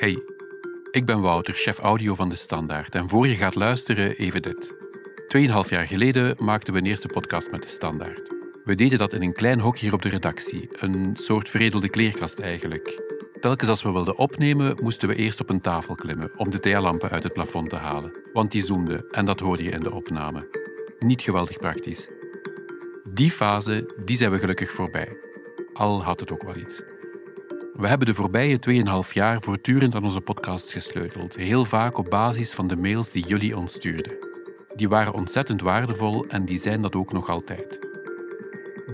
[0.00, 0.22] Hey,
[0.90, 2.94] ik ben Wouter, chef audio van De Standaard.
[2.94, 4.76] En voor je gaat luisteren, even dit.
[5.28, 8.32] Tweeënhalf jaar geleden maakten we een eerste podcast met De Standaard.
[8.64, 10.68] We deden dat in een klein hok hier op de redactie.
[10.70, 13.02] Een soort veredelde kleerkast eigenlijk.
[13.40, 17.10] Telkens als we wilden opnemen, moesten we eerst op een tafel klimmen om de thealampen
[17.10, 18.12] uit het plafond te halen.
[18.32, 20.48] Want die zoemden en dat hoorde je in de opname.
[20.98, 22.08] Niet geweldig praktisch.
[23.04, 25.16] Die fase, die zijn we gelukkig voorbij.
[25.72, 26.82] Al had het ook wel iets.
[27.72, 28.58] We hebben de voorbije
[29.06, 33.26] 2,5 jaar voortdurend aan onze podcast gesleuteld, heel vaak op basis van de mails die
[33.26, 34.12] jullie ons stuurden.
[34.74, 37.88] Die waren ontzettend waardevol en die zijn dat ook nog altijd.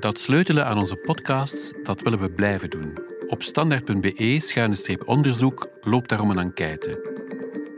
[0.01, 2.99] Dat sleutelen aan onze podcasts, dat willen we blijven doen.
[3.27, 7.15] Op standaard.be-onderzoek loopt daarom een enquête,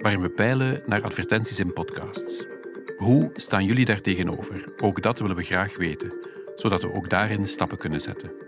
[0.01, 2.47] waarin we peilen naar advertenties in podcasts.
[2.97, 4.65] Hoe staan jullie daar tegenover?
[4.77, 6.13] Ook dat willen we graag weten,
[6.55, 8.48] zodat we ook daarin stappen kunnen zetten.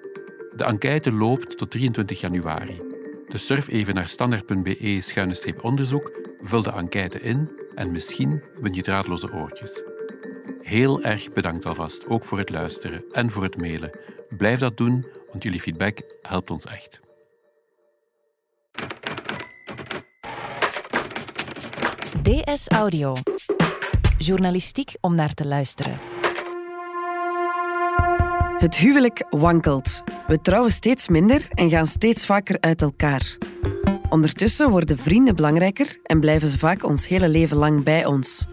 [0.57, 2.81] De enquête loopt tot 23 januari.
[3.29, 9.83] Dus surf even naar standaard.be-onderzoek, vul de enquête in en misschien win je draadloze oortjes.
[10.63, 13.91] Heel erg bedankt alvast, ook voor het luisteren en voor het mailen.
[14.29, 17.01] Blijf dat doen, want jullie feedback helpt ons echt.
[22.23, 23.15] DS Audio.
[24.19, 26.10] Journalistiek om naar te luisteren.
[28.61, 30.03] Het huwelijk wankelt.
[30.27, 33.37] We trouwen steeds minder en gaan steeds vaker uit elkaar.
[34.09, 38.47] Ondertussen worden vrienden belangrijker en blijven ze vaak ons hele leven lang bij ons.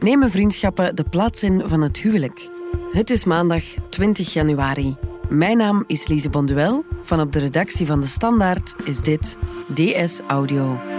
[0.00, 2.48] Nemen vriendschappen de plaats in van het huwelijk?
[2.92, 4.96] Het is maandag 20 januari.
[5.28, 6.84] Mijn naam is Lise Bonduel.
[7.02, 9.36] Van op de redactie van De Standaard is dit
[9.74, 10.97] DS Audio.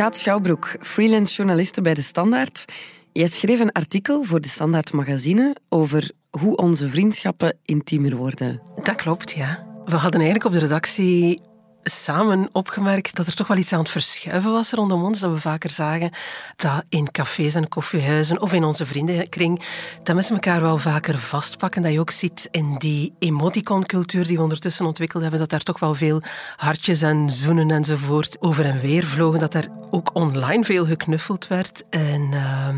[0.00, 2.64] Kaat Schouwbroek, freelance journaliste bij De Standaard.
[3.12, 8.62] Jij schreef een artikel voor De Standaard magazine over hoe onze vriendschappen intiemer worden.
[8.82, 9.66] Dat klopt, ja.
[9.84, 11.40] We hadden eigenlijk op de redactie
[11.82, 15.20] samen opgemerkt dat er toch wel iets aan het verschuiven was rondom ons.
[15.20, 16.10] Dat we vaker zagen
[16.56, 19.62] dat in cafés en koffiehuizen of in onze vriendenkring,
[20.02, 21.82] dat mensen elkaar wel vaker vastpakken.
[21.82, 25.80] Dat je ook ziet in die emoticon-cultuur die we ondertussen ontwikkeld hebben, dat daar toch
[25.80, 26.22] wel veel
[26.56, 29.40] hartjes en zoenen enzovoort over en weer vlogen.
[29.40, 31.84] Dat er ook online veel geknuffeld werd.
[31.90, 32.32] En...
[32.32, 32.68] Uh,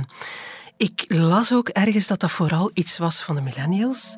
[0.76, 4.16] ik las ook ergens dat dat vooral iets was van de millennials.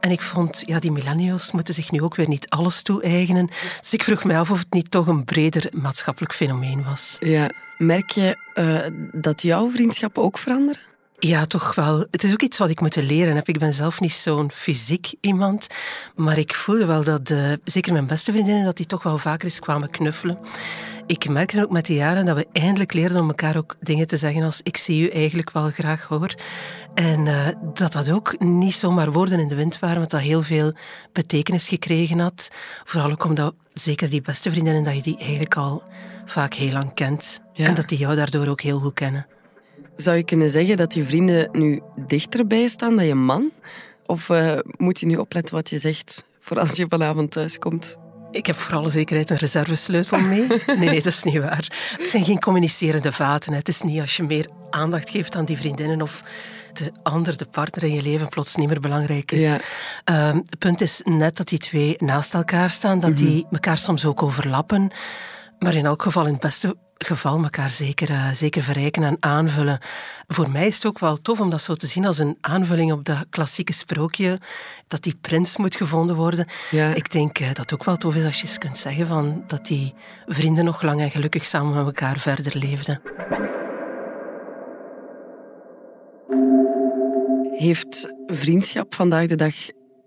[0.00, 3.50] En ik vond, ja, die millennials moeten zich nu ook weer niet alles toe-eigenen.
[3.80, 7.16] Dus ik vroeg mij af of het niet toch een breder maatschappelijk fenomeen was.
[7.20, 10.80] Ja, merk je uh, dat jouw vriendschappen ook veranderen?
[11.20, 12.06] Ja, toch wel.
[12.10, 13.48] Het is ook iets wat ik moet leren heb.
[13.48, 15.66] Ik ben zelf niet zo'n fysiek iemand,
[16.16, 19.44] maar ik voelde wel dat, de, zeker mijn beste vriendinnen, dat die toch wel vaker
[19.44, 20.38] eens kwamen knuffelen.
[21.06, 24.16] Ik merkte ook met de jaren dat we eindelijk leerden om elkaar ook dingen te
[24.16, 26.34] zeggen als ik zie u eigenlijk wel graag hoor.
[26.94, 30.42] En uh, dat dat ook niet zomaar woorden in de wind waren, want dat heel
[30.42, 30.72] veel
[31.12, 32.48] betekenis gekregen had.
[32.84, 35.82] Vooral ook omdat zeker die beste vriendinnen, dat je die eigenlijk al
[36.24, 37.40] vaak heel lang kent.
[37.52, 37.66] Ja.
[37.66, 39.26] En dat die jou daardoor ook heel goed kennen.
[39.98, 43.50] Zou je kunnen zeggen dat je vrienden nu dichterbij staan dan je man?
[44.06, 47.96] Of uh, moet je nu opletten wat je zegt voor als je vanavond thuis komt?
[48.30, 50.46] Ik heb voor alle zekerheid een reservesleutel mee.
[50.66, 51.94] Nee, nee, dat is niet waar.
[51.98, 53.52] Het zijn geen communicerende vaten.
[53.52, 56.22] Het is niet als je meer aandacht geeft aan die vriendinnen of
[56.72, 59.42] de ander, de partner in je leven, plots niet meer belangrijk is.
[59.42, 59.60] Ja.
[60.10, 63.54] Uh, het punt is net dat die twee naast elkaar staan, dat die mhm.
[63.54, 64.90] elkaar soms ook overlappen.
[65.58, 69.80] Maar in elk geval, in het beste geval, elkaar zeker, uh, zeker verrijken en aanvullen.
[70.26, 72.92] Voor mij is het ook wel tof om dat zo te zien als een aanvulling
[72.92, 74.40] op dat klassieke sprookje,
[74.88, 76.46] dat die prins moet gevonden worden.
[76.70, 76.94] Ja.
[76.94, 79.44] Ik denk uh, dat het ook wel tof is als je eens kunt zeggen van,
[79.46, 79.94] dat die
[80.26, 83.00] vrienden nog lang en gelukkig samen met elkaar verder leefden.
[87.52, 89.54] Heeft vriendschap vandaag de dag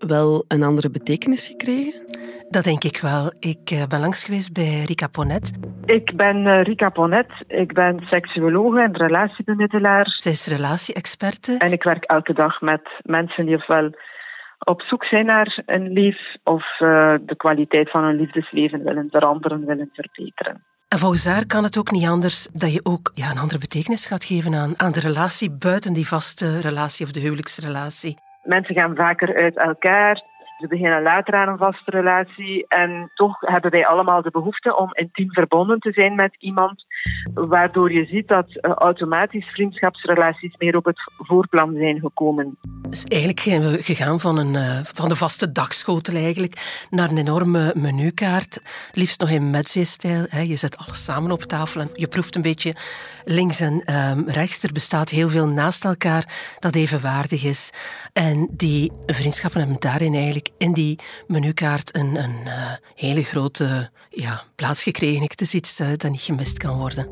[0.07, 2.05] wel een andere betekenis gekregen?
[2.49, 3.31] Dat denk ik wel.
[3.39, 5.51] Ik uh, ben langs geweest bij Rika Ponet.
[5.85, 7.31] Ik ben uh, Rika Ponet.
[7.47, 10.13] Ik ben seksuologe en relatiebemiddelaar.
[10.15, 11.55] Zij is relatie-experte.
[11.57, 13.89] En ik werk elke dag met mensen die ofwel
[14.59, 19.65] op zoek zijn naar een lief of uh, de kwaliteit van hun liefdesleven willen veranderen,
[19.65, 20.63] willen verbeteren.
[20.87, 24.05] En volgens haar kan het ook niet anders dat je ook ja, een andere betekenis
[24.05, 28.17] gaat geven aan, aan de relatie buiten die vaste relatie of de huwelijksrelatie.
[28.43, 30.15] Mensen gaan vaker uit elkaar.
[30.57, 34.89] Ze beginnen later aan een vaste relatie en toch hebben wij allemaal de behoefte om
[34.93, 36.85] intiem verbonden te zijn met iemand.
[37.33, 42.57] Waardoor je ziet dat uh, automatisch vriendschapsrelaties meer op het voorplan zijn gekomen.
[42.89, 43.39] Dus eigenlijk
[43.85, 48.61] gegaan van, een, uh, van de vaste dagschotel eigenlijk naar een enorme menukaart,
[48.91, 50.25] liefst nog in Metze-stijl.
[50.45, 52.75] Je zet alles samen op tafel en je proeft een beetje
[53.25, 54.63] links en um, rechts.
[54.63, 57.71] Er bestaat heel veel naast elkaar dat evenwaardig is.
[58.13, 64.41] En die vriendschappen hebben daarin eigenlijk in die menukaart een, een uh, hele grote ja,
[64.61, 65.21] plaats gekregen.
[65.21, 67.07] Het is iets uh, dat niet gemist kan worden.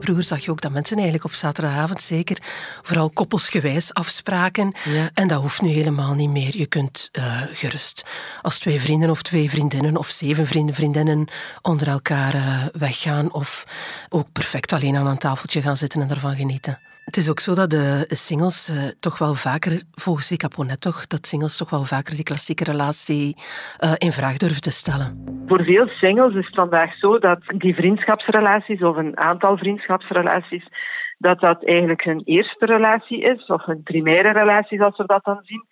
[0.00, 2.38] Vroeger zag je ook dat mensen eigenlijk op zaterdagavond zeker
[2.82, 4.72] vooral koppelsgewijs afspraken.
[4.84, 5.10] Ja.
[5.14, 6.56] En dat hoeft nu helemaal niet meer.
[6.56, 8.04] Je kunt uh, gerust
[8.42, 11.28] als twee vrienden of twee vriendinnen of zeven vrienden, vriendinnen
[11.62, 13.32] onder elkaar uh, weggaan.
[13.32, 13.64] Of
[14.08, 16.78] ook perfect alleen aan een tafeltje gaan zitten en ervan genieten.
[17.08, 21.06] Het is ook zo dat de singles uh, toch wel vaker, volgens Rika Ponet toch,
[21.06, 25.24] dat singles toch wel vaker die klassieke relatie uh, in vraag durven te stellen.
[25.46, 30.66] Voor veel singles is het vandaag zo dat die vriendschapsrelaties of een aantal vriendschapsrelaties,
[31.18, 35.40] dat dat eigenlijk hun eerste relatie is of hun primaire relatie, zoals we dat dan
[35.42, 35.66] zien.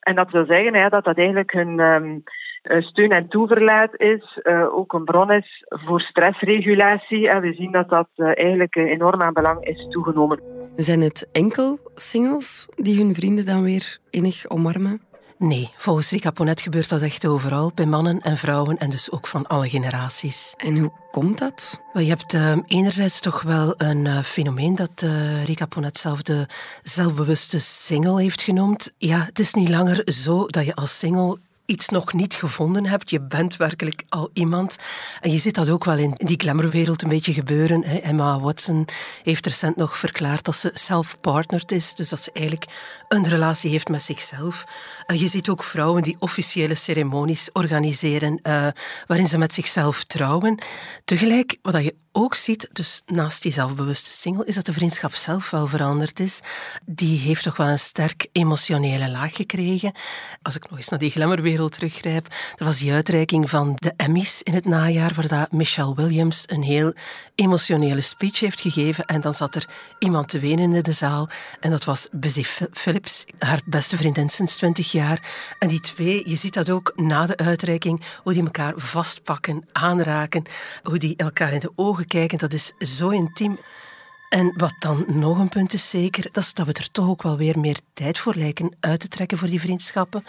[0.00, 2.22] En dat wil zeggen dat dat eigenlijk hun um,
[2.62, 7.28] steun en toeverlaat is, uh, ook een bron is voor stressregulatie.
[7.28, 10.61] En we zien dat dat eigenlijk enorm aan belang is toegenomen.
[10.76, 15.00] Zijn het enkel singles die hun vrienden dan weer innig omarmen?
[15.38, 19.26] Nee, volgens Rika Ponet gebeurt dat echt overal, bij mannen en vrouwen en dus ook
[19.26, 20.54] van alle generaties.
[20.56, 21.80] En hoe komt dat?
[21.92, 26.22] Wel, je hebt uh, enerzijds toch wel een uh, fenomeen dat uh, Rika Ponet zelf
[26.22, 26.46] de
[26.82, 28.92] zelfbewuste single heeft genoemd.
[28.98, 31.38] Ja, het is niet langer zo dat je als single
[31.72, 33.10] iets nog niet gevonden hebt.
[33.10, 34.76] Je bent werkelijk al iemand.
[35.20, 37.82] En je ziet dat ook wel in die glamourwereld een beetje gebeuren.
[37.82, 38.88] Emma Watson
[39.22, 41.94] heeft recent nog verklaard dat ze self-partnered is.
[41.94, 42.70] Dus dat ze eigenlijk
[43.08, 44.64] een relatie heeft met zichzelf.
[45.06, 48.68] je ziet ook vrouwen die officiële ceremonies organiseren uh,
[49.06, 50.62] waarin ze met zichzelf trouwen.
[51.04, 55.50] Tegelijk, wat je ook ziet, dus naast die zelfbewuste single, is dat de vriendschap zelf
[55.50, 56.40] wel veranderd is.
[56.84, 59.92] Die heeft toch wel een sterk emotionele laag gekregen.
[60.42, 62.26] Als ik nog eens naar die glamourwereld teruggrijp,
[62.56, 66.62] er was die uitreiking van de Emmys in het najaar, waar dat Michelle Williams een
[66.62, 66.94] heel
[67.34, 69.04] emotionele speech heeft gegeven.
[69.04, 69.68] En dan zat er
[69.98, 71.28] iemand te wenen in de zaal.
[71.60, 75.30] En dat was Busy Phillips, haar beste vriendin sinds 20 jaar.
[75.58, 80.44] En die twee, je ziet dat ook na de uitreiking, hoe die elkaar vastpakken, aanraken,
[80.82, 83.58] hoe die elkaar in de ogen kijken, dat is zo intiem.
[84.28, 87.22] En wat dan nog een punt is zeker, dat is dat we er toch ook
[87.22, 90.24] wel weer meer tijd voor lijken uit te trekken voor die vriendschappen.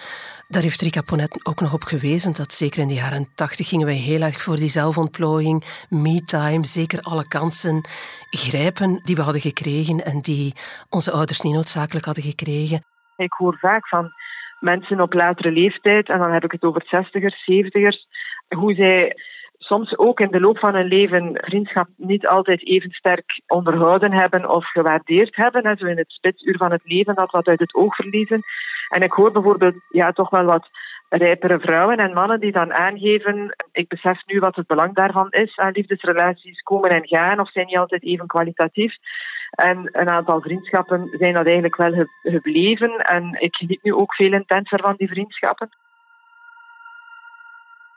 [0.47, 3.85] Daar heeft Rika Ponet ook nog op gewezen, dat zeker in de jaren tachtig gingen
[3.85, 7.87] wij heel erg voor die zelfontplooiing, me-time, zeker alle kansen
[8.29, 10.53] grijpen die we hadden gekregen en die
[10.89, 12.83] onze ouders niet noodzakelijk hadden gekregen.
[13.15, 14.11] Ik hoor vaak van
[14.59, 18.07] mensen op latere leeftijd, en dan heb ik het over zestigers, zeventigers,
[18.47, 19.15] hoe zij
[19.63, 24.49] soms ook in de loop van hun leven vriendschap niet altijd even sterk onderhouden hebben
[24.49, 25.61] of gewaardeerd hebben.
[25.61, 28.41] En zo in het spitsuur van het leven dat wat uit het oog verliezen.
[28.89, 30.69] En ik hoor bijvoorbeeld ja, toch wel wat
[31.09, 35.59] rijpere vrouwen en mannen die dan aangeven, ik besef nu wat het belang daarvan is
[35.71, 38.95] liefdesrelaties komen en gaan of zijn niet altijd even kwalitatief.
[39.49, 44.33] En een aantal vriendschappen zijn dat eigenlijk wel gebleven en ik geniet nu ook veel
[44.33, 45.69] intenser van die vriendschappen.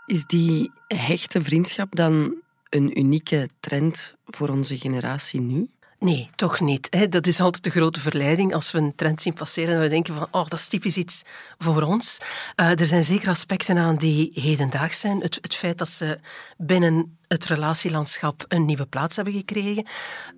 [0.07, 2.35] Is die hechte vriendschap dan
[2.69, 5.71] een unieke trend voor onze generatie nu?
[5.99, 7.11] Nee, toch niet.
[7.11, 10.15] Dat is altijd de grote verleiding als we een trend zien passeren en we denken
[10.15, 11.23] van, oh, dat is typisch iets
[11.59, 12.19] voor ons.
[12.57, 15.21] Uh, er zijn zeker aspecten aan die hedendaags zijn.
[15.21, 16.19] Het feit dat ze
[16.57, 19.87] binnen het relatielandschap een nieuwe plaats hebben gekregen.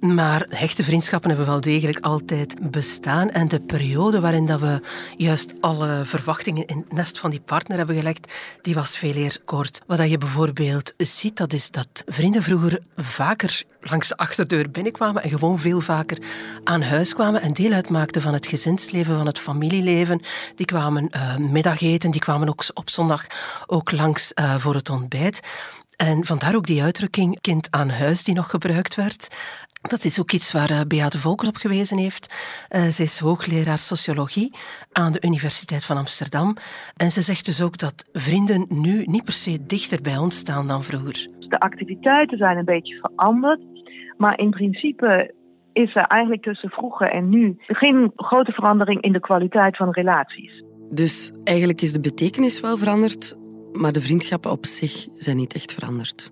[0.00, 3.30] Maar hechte vriendschappen hebben wel degelijk altijd bestaan.
[3.30, 4.80] En de periode waarin dat we
[5.16, 8.32] juist alle verwachtingen in het nest van die partner hebben gelegd,
[8.62, 9.80] die was veel eer kort.
[9.86, 15.30] Wat je bijvoorbeeld ziet, dat is dat vrienden vroeger vaker langs de achterdeur binnenkwamen en
[15.30, 16.18] gewoon veel vaker
[16.64, 20.22] aan huis kwamen en deel uitmaakten van het gezinsleven, van het familieleven.
[20.54, 23.26] Die kwamen uh, middageten, die kwamen ook op zondag
[23.66, 25.40] ook langs uh, voor het ontbijt.
[26.06, 29.28] En vandaar ook die uitdrukking kind aan huis die nog gebruikt werd.
[29.82, 32.34] Dat is ook iets waar Beate Volker op gewezen heeft.
[32.70, 34.56] Uh, ze is hoogleraar sociologie
[34.92, 36.56] aan de Universiteit van Amsterdam.
[36.96, 40.66] En ze zegt dus ook dat vrienden nu niet per se dichter bij ons staan
[40.66, 41.28] dan vroeger.
[41.48, 43.60] De activiteiten zijn een beetje veranderd.
[44.16, 45.34] Maar in principe
[45.72, 50.62] is er eigenlijk tussen vroeger en nu geen grote verandering in de kwaliteit van relaties.
[50.90, 53.37] Dus eigenlijk is de betekenis wel veranderd,
[53.78, 56.30] maar de vriendschappen op zich zijn niet echt veranderd.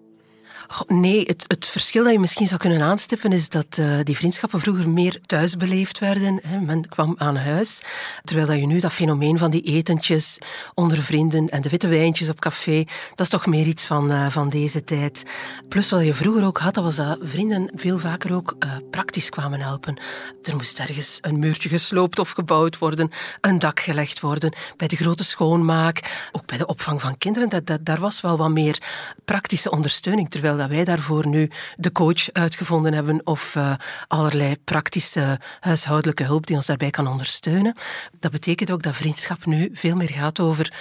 [0.86, 4.60] Nee, het, het, verschil dat je misschien zou kunnen aanstippen is dat uh, die vriendschappen
[4.60, 6.40] vroeger meer thuis beleefd werden.
[6.46, 6.60] Hè.
[6.60, 7.82] Men kwam aan huis.
[8.24, 10.38] Terwijl dat je nu dat fenomeen van die etentjes
[10.74, 14.30] onder vrienden en de witte wijntjes op café, dat is toch meer iets van, uh,
[14.30, 15.24] van deze tijd.
[15.68, 19.30] Plus wat je vroeger ook had, dat was dat vrienden veel vaker ook uh, praktisch
[19.30, 20.00] kwamen helpen.
[20.42, 24.96] Er moest ergens een muurtje gesloopt of gebouwd worden, een dak gelegd worden, bij de
[24.96, 27.48] grote schoonmaak, ook bij de opvang van kinderen.
[27.48, 28.78] Dat, dat, daar was wel wat meer
[29.24, 33.74] praktische ondersteuning, dat wij daarvoor nu de coach uitgevonden hebben of uh,
[34.08, 37.74] allerlei praktische huishoudelijke hulp die ons daarbij kan ondersteunen.
[38.20, 40.72] Dat betekent ook dat vriendschap nu veel meer gaat over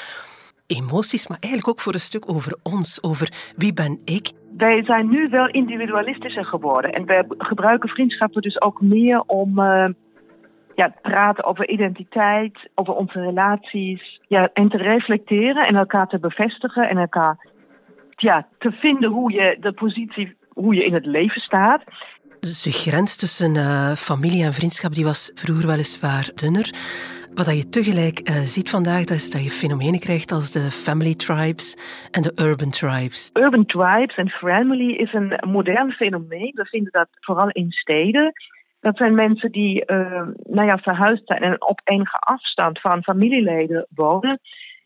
[0.67, 4.32] emoties, maar eigenlijk ook voor een stuk over ons, over wie ben ik.
[4.58, 9.88] Wij zijn nu wel individualistischer geworden en wij gebruiken vriendschappen dus ook meer om uh,
[10.75, 16.20] ja, te praten over identiteit, over onze relaties ja, en te reflecteren en elkaar te
[16.20, 17.38] bevestigen en elkaar
[18.15, 21.84] ja, te vinden hoe je de positie, hoe je in het leven staat.
[22.39, 26.74] Dus de grens tussen uh, familie en vriendschap die was vroeger weliswaar dunner.
[27.34, 31.15] Wat je tegelijk uh, ziet vandaag, dat is dat je fenomenen krijgt als de family
[31.15, 31.77] tribes
[32.12, 33.29] en de urban tribes.
[33.34, 36.51] Urban tribes en family is een modern fenomeen.
[36.53, 38.34] We vinden dat vooral in steden.
[38.79, 43.88] Dat zijn mensen die uh, nou ja, verhuisd zijn en op enige afstand van familieleden
[43.89, 44.39] wonen.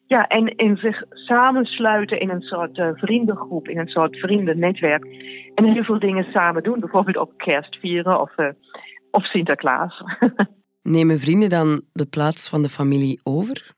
[0.09, 5.05] Ja, en in zich samensluiten in een soort uh, vriendengroep, in een soort vriendennetwerk.
[5.55, 6.79] En heel veel dingen samen doen.
[6.79, 8.49] Bijvoorbeeld ook kerst vieren of, uh,
[9.11, 10.03] of Sinterklaas.
[10.81, 13.71] Nemen vrienden dan de plaats van de familie over?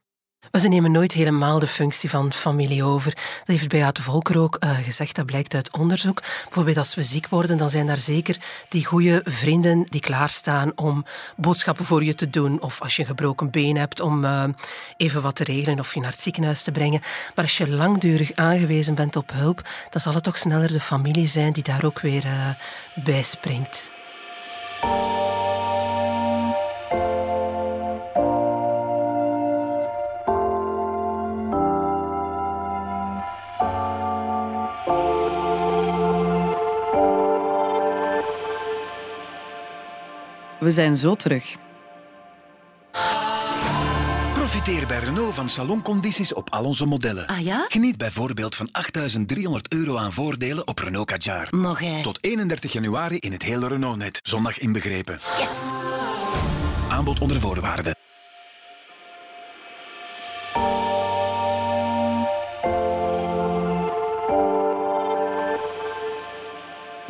[0.52, 3.14] Maar ze nemen nooit helemaal de functie van familie over.
[3.14, 6.22] Dat heeft Beate Volker ook uh, gezegd, dat blijkt uit onderzoek.
[6.44, 8.38] Bijvoorbeeld als we ziek worden, dan zijn daar zeker
[8.70, 11.06] die goede vrienden die klaarstaan om
[11.36, 12.62] boodschappen voor je te doen.
[12.62, 14.44] Of als je een gebroken been hebt, om uh,
[14.98, 17.02] even wat te regelen of je naar het ziekenhuis te brengen.
[17.36, 21.28] Maar als je langdurig aangewezen bent op hulp, dan zal het toch sneller de familie
[21.28, 22.50] zijn die daar ook weer uh,
[23.04, 23.92] bij springt.
[40.62, 41.56] We zijn zo terug.
[44.34, 47.28] Profiteer bij Renault van saloncondities op al onze modellen.
[47.28, 47.66] Ah ja?
[47.68, 51.48] Geniet bijvoorbeeld van 8.300 euro aan voordelen op Renault Kadjar.
[51.50, 52.02] Nog hè?
[52.02, 54.20] Tot 31 januari in het hele Renault-net.
[54.24, 55.14] Zondag inbegrepen.
[55.14, 55.72] Yes!
[56.90, 58.01] Aanbod onder voorwaarden.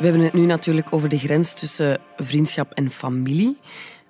[0.02, 3.58] We hebben het nu natuurlijk over de grens tussen vriendschap en familie.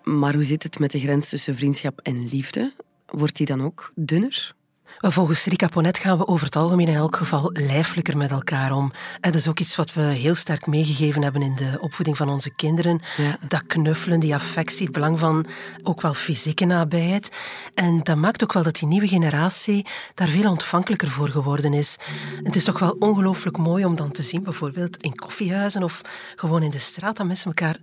[0.03, 2.73] Maar hoe zit het met de grens tussen vriendschap en liefde?
[3.05, 4.55] Wordt die dan ook dunner?
[5.03, 8.91] Volgens Rika Ponet gaan we over het algemeen in elk geval lijfelijker met elkaar om.
[9.21, 12.29] En dat is ook iets wat we heel sterk meegegeven hebben in de opvoeding van
[12.29, 13.01] onze kinderen.
[13.17, 13.37] Ja.
[13.47, 15.45] Dat knuffelen, die affectie, het belang van
[15.83, 17.29] ook wel fysieke nabijheid.
[17.73, 21.97] En dat maakt ook wel dat die nieuwe generatie daar veel ontvankelijker voor geworden is.
[22.37, 26.01] En het is toch wel ongelooflijk mooi om dan te zien, bijvoorbeeld in koffiehuizen of
[26.35, 27.77] gewoon in de straat, dat mensen elkaar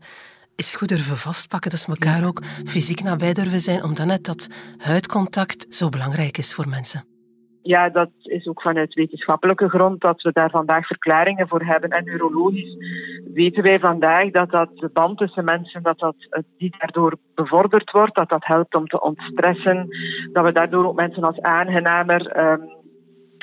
[0.59, 4.49] is goed durven vastpakken, dat ze elkaar ook fysiek nabij durven zijn, omdat net dat
[4.77, 7.05] huidcontact zo belangrijk is voor mensen.
[7.63, 11.91] Ja, dat is ook vanuit wetenschappelijke grond dat we daar vandaag verklaringen voor hebben.
[11.91, 12.77] En neurologisch
[13.35, 16.17] weten wij vandaag dat dat de band tussen mensen, dat dat
[16.59, 19.89] die daardoor bevorderd wordt, dat dat helpt om te ontstressen,
[20.33, 22.78] dat we daardoor ook mensen als aangenamer um,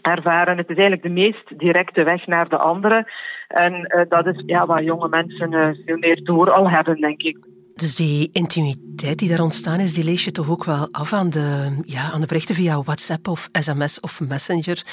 [0.06, 0.58] ervaren.
[0.58, 3.12] Het is eigenlijk de meest directe weg naar de andere.
[3.48, 7.22] En uh, dat is ja, wat jonge mensen uh, veel meer door al hebben, denk
[7.22, 7.38] ik.
[7.76, 11.30] Dus die intimiteit die daar ontstaan is, die lees je toch ook wel af aan
[11.30, 14.84] de, ja, aan de berichten via WhatsApp of sms of Messenger.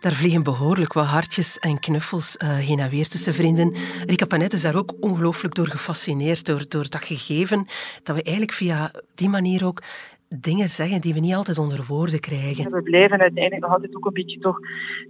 [0.00, 3.74] Daar vliegen behoorlijk wat hartjes en knuffels uh, heen en weer tussen vrienden.
[4.06, 7.66] Rika Panet is daar ook ongelooflijk door gefascineerd, door, door dat gegeven,
[8.02, 9.82] dat we eigenlijk via die manier ook
[10.28, 12.72] dingen zeggen die we niet altijd onder woorden krijgen.
[12.72, 14.58] We blijven uiteindelijk nog altijd ook een beetje toch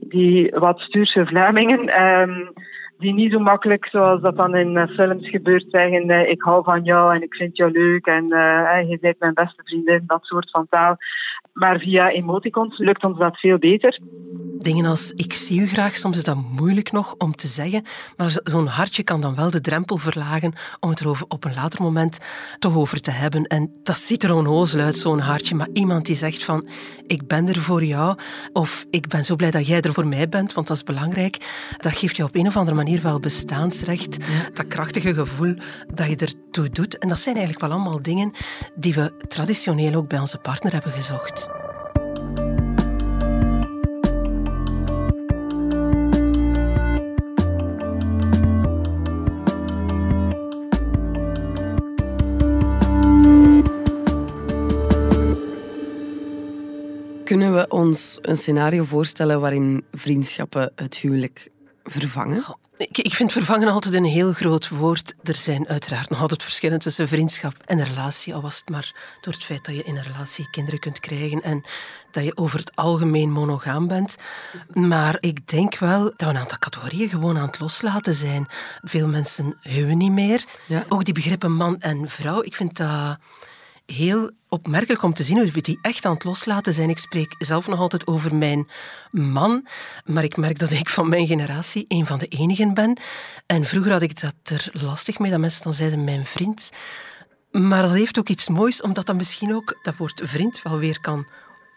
[0.00, 2.02] die wat stuurse Vlamingen.
[2.02, 2.52] Um,
[2.98, 6.64] die niet zo makkelijk, zoals dat dan in uh, films gebeurt, zeggen: uh, Ik hou
[6.64, 10.24] van jou en ik vind jou leuk en uh, je bent mijn beste vriendin, dat
[10.24, 10.96] soort van taal.
[11.56, 14.00] Maar via emoticons lukt ons dat veel beter.
[14.58, 17.82] Dingen als ik zie u graag, soms is dat moeilijk nog om te zeggen,
[18.16, 21.82] maar zo'n hartje kan dan wel de drempel verlagen om het er op een later
[21.82, 22.18] moment
[22.58, 23.44] toch over te hebben.
[23.44, 26.68] En dat ziet er onnozel uit, zo'n hartje, maar iemand die zegt van
[27.06, 28.18] ik ben er voor jou
[28.52, 31.36] of ik ben zo blij dat jij er voor mij bent, want dat is belangrijk,
[31.76, 34.16] dat geeft je op een of andere manier wel bestaansrecht.
[34.24, 34.50] Ja.
[34.54, 35.54] Dat krachtige gevoel
[35.94, 36.98] dat je ertoe doet.
[36.98, 38.30] En dat zijn eigenlijk wel allemaal dingen
[38.74, 41.45] die we traditioneel ook bij onze partner hebben gezocht.
[57.36, 61.48] Kunnen we ons een scenario voorstellen waarin vriendschappen het huwelijk
[61.84, 62.44] vervangen?
[62.76, 65.14] Ik, ik vind vervangen altijd een heel groot woord.
[65.22, 68.34] Er zijn uiteraard nog altijd verschillen tussen vriendschap en relatie.
[68.34, 71.42] Al was het maar door het feit dat je in een relatie kinderen kunt krijgen
[71.42, 71.64] en
[72.10, 74.16] dat je over het algemeen monogaam bent.
[74.72, 78.46] Maar ik denk wel dat we een aantal categorieën gewoon aan het loslaten zijn.
[78.82, 80.44] Veel mensen huwen niet meer.
[80.66, 80.84] Ja.
[80.88, 82.42] Ook die begrippen man en vrouw.
[82.42, 83.18] Ik vind dat
[83.86, 86.90] heel opmerkelijk om te zien hoe we die echt aan het loslaten zijn.
[86.90, 88.68] Ik spreek zelf nog altijd over mijn
[89.10, 89.66] man,
[90.04, 92.98] maar ik merk dat ik van mijn generatie een van de enigen ben.
[93.46, 96.70] En vroeger had ik dat er lastig mee, dat mensen dan zeiden mijn vriend.
[97.50, 101.00] Maar dat heeft ook iets moois, omdat dat misschien ook dat woord vriend wel weer
[101.00, 101.26] kan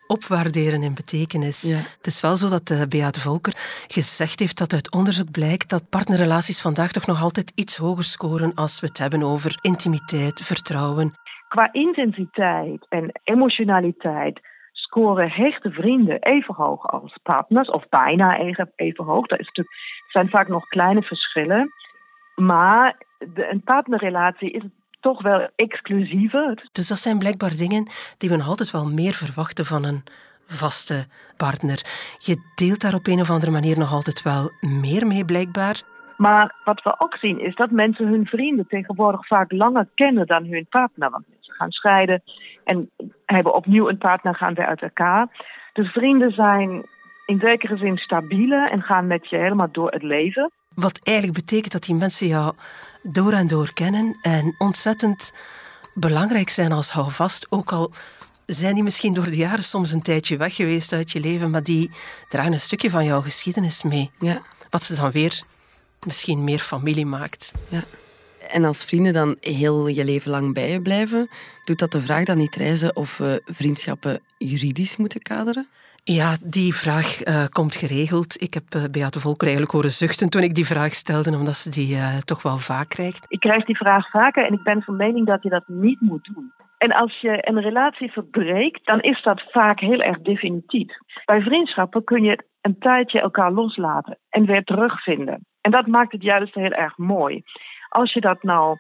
[0.08, 1.62] opwaarderen in betekenis.
[1.62, 1.76] Ja.
[1.98, 3.56] Het is wel zo dat uh, Beate Volker
[3.88, 8.54] gezegd heeft dat uit onderzoek blijkt dat partnerrelaties vandaag toch nog altijd iets hoger scoren
[8.54, 11.14] als we het hebben over intimiteit, vertrouwen
[11.50, 14.40] qua intensiteit en emotionaliteit
[14.72, 19.28] scoren hechte vrienden even hoog als partners, of bijna even, even hoog.
[19.28, 21.74] Dat is natuurlijk, het zijn vaak nog kleine verschillen.
[22.36, 24.64] Maar de, een partnerrelatie is
[25.00, 26.70] toch wel exclusiever.
[26.72, 30.04] Dus dat zijn blijkbaar dingen die we nog altijd wel meer verwachten van een
[30.48, 31.06] vaste
[31.38, 31.86] partner.
[32.18, 35.82] Je deelt daar op een of andere manier nog altijd wel meer mee, blijkbaar.
[36.18, 40.46] Maar wat we ook zien is dat mensen hun vrienden tegenwoordig vaak langer kennen dan
[40.46, 41.22] hun partner.
[41.60, 42.24] Gaan scheiden
[42.64, 42.90] en
[43.26, 45.28] hebben opnieuw een partner, gaan weer uit elkaar.
[45.74, 46.86] Dus vrienden zijn
[47.26, 50.52] in zekere zin stabieler en gaan met je helemaal door het leven.
[50.74, 52.54] Wat eigenlijk betekent dat die mensen jou
[53.04, 55.34] door en door kennen en ontzettend
[55.94, 57.48] belangrijk zijn als houvast.
[57.50, 57.92] Ook al
[58.46, 61.64] zijn die misschien door de jaren soms een tijdje weg geweest uit je leven, maar
[61.64, 61.92] die
[62.30, 64.12] dragen een stukje van jouw geschiedenis mee.
[64.20, 64.42] Ja.
[64.70, 65.42] Wat ze dan weer
[66.06, 67.54] misschien meer familie maakt.
[67.70, 67.84] Ja.
[68.52, 71.30] En als vrienden dan heel je leven lang bij je blijven,
[71.66, 75.68] doet dat de vraag dan niet reizen of we vriendschappen juridisch moeten kaderen?
[76.04, 78.42] Ja, die vraag uh, komt geregeld.
[78.42, 81.70] Ik heb uh, Beate Volker eigenlijk horen zuchten toen ik die vraag stelde, omdat ze
[81.70, 83.26] die uh, toch wel vaak krijgt.
[83.28, 86.30] Ik krijg die vraag vaker en ik ben van mening dat je dat niet moet
[86.34, 86.52] doen.
[86.78, 90.98] En als je een relatie verbreekt, dan is dat vaak heel erg definitief.
[91.26, 95.46] Bij vriendschappen kun je een tijdje elkaar loslaten en weer terugvinden.
[95.62, 97.44] En dat maakt het juist heel erg mooi.
[97.90, 98.78] Als je dat nou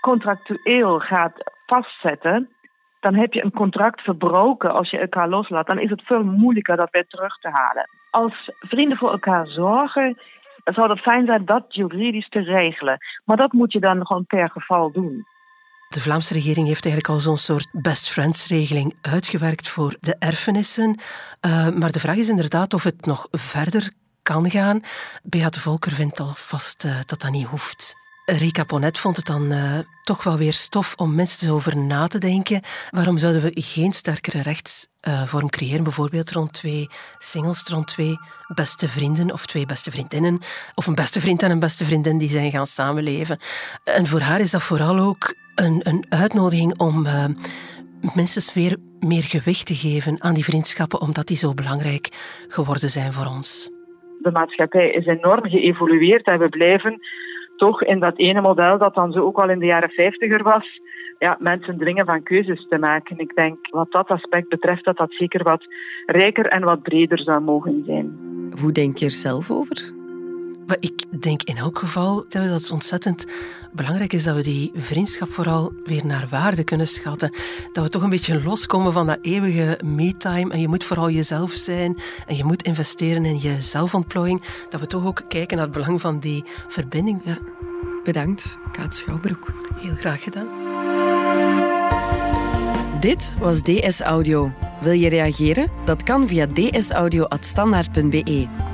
[0.00, 2.48] contractueel gaat vastzetten,
[3.00, 5.66] dan heb je een contract verbroken als je elkaar loslaat.
[5.66, 7.88] Dan is het veel moeilijker dat weer terug te halen.
[8.10, 10.18] Als vrienden voor elkaar zorgen,
[10.64, 12.98] zou het fijn zijn dat juridisch te regelen.
[13.24, 15.26] Maar dat moet je dan gewoon per geval doen.
[15.88, 21.00] De Vlaamse regering heeft eigenlijk al zo'n soort best friends regeling uitgewerkt voor de erfenissen.
[21.46, 24.80] Uh, maar de vraag is inderdaad of het nog verder kan gaan.
[25.22, 28.01] Beate Volker vindt alvast uh, dat dat niet hoeft.
[28.24, 32.18] Rika Ponet vond het dan uh, toch wel weer stof om mensen over na te
[32.18, 32.60] denken.
[32.90, 35.82] Waarom zouden we geen sterkere rechtsvorm uh, creëren?
[35.82, 36.86] Bijvoorbeeld rond twee
[37.18, 38.16] singles, rond twee
[38.54, 40.38] beste vrienden of twee beste vriendinnen.
[40.74, 43.38] Of een beste vriend en een beste vriendin die zijn gaan samenleven.
[43.84, 47.24] En voor haar is dat vooral ook een, een uitnodiging om uh,
[48.14, 52.08] minstens weer meer gewicht te geven aan die vriendschappen, omdat die zo belangrijk
[52.48, 53.70] geworden zijn voor ons.
[54.18, 57.00] De maatschappij is enorm geëvolueerd en we blijven
[57.66, 60.80] toch in dat ene model dat dan zo ook al in de jaren 50er was,
[61.18, 63.18] ja, mensen dringen van keuzes te maken.
[63.18, 65.64] Ik denk wat dat aspect betreft dat dat zeker wat
[66.06, 68.12] rijker en wat breder zou mogen zijn.
[68.60, 70.01] Hoe denk je er zelf over?
[70.66, 73.24] Maar ik denk in elk geval dat het ontzettend
[73.72, 77.34] belangrijk is dat we die vriendschap vooral weer naar waarde kunnen schatten.
[77.72, 81.52] Dat we toch een beetje loskomen van dat eeuwige me-time en je moet vooral jezelf
[81.52, 84.42] zijn en je moet investeren in je zelfontplooiing.
[84.70, 87.20] Dat we toch ook kijken naar het belang van die verbinding.
[87.24, 87.38] Ja.
[88.04, 89.52] Bedankt, Kaat Schouwbroek.
[89.74, 90.46] Heel graag gedaan.
[93.00, 94.52] Dit was DS Audio.
[94.80, 95.70] Wil je reageren?
[95.84, 98.71] Dat kan via dsaudio.standaard.be.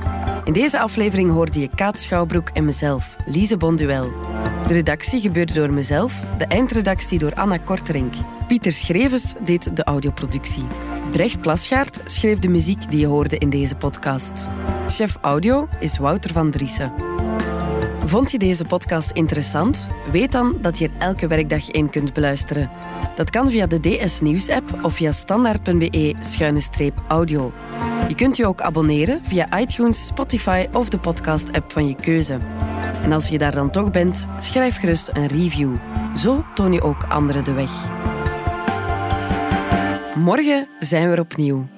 [0.48, 4.12] In deze aflevering hoorde je Kaat Schouwbroek en mezelf, Lise Bonduel.
[4.66, 8.14] De redactie gebeurde door mezelf, de eindredactie door Anna Korterink.
[8.46, 10.64] Pieter Schrevens deed de audioproductie.
[11.10, 14.48] Brecht Plasgaard schreef de muziek die je hoorde in deze podcast.
[14.88, 16.92] Chef audio is Wouter van Driessen.
[18.04, 19.88] Vond je deze podcast interessant?
[20.12, 22.70] Weet dan dat je er elke werkdag in kunt beluisteren.
[23.16, 27.52] Dat kan via de DS Nieuws app of via standaard.be-audio.
[28.08, 32.38] Je kunt je ook abonneren via iTunes, Spotify of de podcast-app van je keuze.
[33.02, 35.74] En als je daar dan toch bent, schrijf gerust een review.
[36.16, 37.70] Zo toon je ook anderen de weg.
[40.14, 41.77] Morgen zijn we er opnieuw.